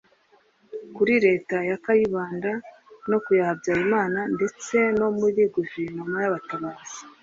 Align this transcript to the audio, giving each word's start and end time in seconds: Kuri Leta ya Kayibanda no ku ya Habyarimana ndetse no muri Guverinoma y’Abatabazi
Kuri 0.95 1.13
Leta 1.25 1.57
ya 1.69 1.77
Kayibanda 1.83 2.51
no 3.09 3.17
ku 3.23 3.29
ya 3.37 3.45
Habyarimana 3.49 4.19
ndetse 4.35 4.75
no 4.99 5.07
muri 5.19 5.41
Guverinoma 5.55 6.17
y’Abatabazi 6.23 6.97